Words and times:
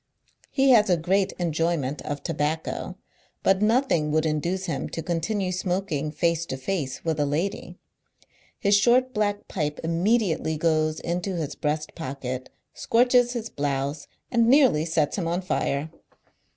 He 0.49 0.71
has 0.71 0.89
a 0.89 0.97
great 0.97 1.31
enjoyment 1.33 2.01
of 2.01 2.23
tobacco, 2.23 2.97
but 3.43 3.61
nothing 3.61 4.09
would 4.09 4.25
induce 4.25 4.65
him 4.65 4.89
to 4.89 5.03
continue 5.03 5.51
smoking 5.51 6.09
face 6.09 6.43
to 6.47 6.57
face 6.57 7.05
with 7.05 7.19
a 7.19 7.25
lady. 7.27 7.77
His 8.57 8.73
short 8.75 9.13
black 9.13 9.47
pipe 9.47 9.79
immediately 9.83 10.57
goes 10.57 10.99
into 11.01 11.35
his 11.35 11.53
breast 11.53 11.93
pocket, 11.93 12.49
scoi'ches 12.75 13.33
his 13.33 13.51
blouse, 13.51 14.07
and 14.31 14.47
nearly 14.47 14.85
sets 14.85 15.19
him 15.19 15.27
on 15.27 15.43
lire. 15.47 15.91